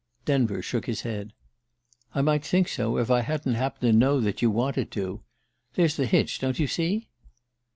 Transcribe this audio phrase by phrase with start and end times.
[0.25, 1.31] Denver shook his head.
[2.15, 5.21] "I might think so if I hadn't happened to know that you wanted to.
[5.75, 7.09] There's the hitch, don't you see?"